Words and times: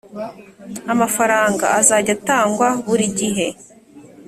amafaranga 0.93 1.65
azajya 1.79 2.11
atangwa 2.17 2.67
buri 2.85 3.05
gihe 3.19 3.47